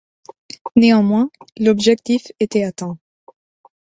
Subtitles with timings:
[0.75, 1.29] Néanmoins,
[1.59, 2.97] l'objectif était atteint.